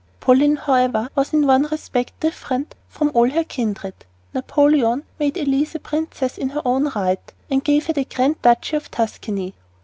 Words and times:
Pauline, 0.19 0.55
however, 0.55 1.11
was 1.13 1.31
in 1.31 1.45
one 1.45 1.67
respect 1.71 2.19
different 2.19 2.73
from 2.89 3.11
all 3.13 3.29
her 3.29 3.43
kindred. 3.43 3.93
Napoleon 4.33 5.03
made 5.19 5.37
Elise 5.37 5.75
a 5.75 5.79
princess 5.79 6.39
in 6.39 6.49
her 6.49 6.61
own 6.65 6.89
right 6.95 7.21
and 7.51 7.63
gave 7.63 7.85
her 7.85 7.93
the 7.93 8.05
Grand 8.05 8.41
Duchy 8.41 8.77
of 8.77 8.89
Tuscany. 8.89 9.53